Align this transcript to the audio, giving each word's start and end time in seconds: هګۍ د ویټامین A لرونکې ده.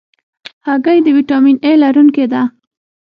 هګۍ 0.67 0.97
د 1.03 1.07
ویټامین 1.17 1.57
A 1.67 1.69
لرونکې 1.83 2.25
ده. 2.31 2.41